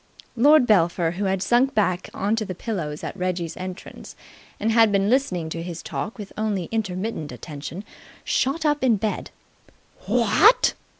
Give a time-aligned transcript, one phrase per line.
[0.35, 4.15] Lord Belpher, who had sunk back on to the pillows at Reggie's entrance
[4.59, 7.83] and had been listening to his talk with only intermittent attention,
[8.23, 9.29] shot up in bed.
[10.07, 10.73] "What!"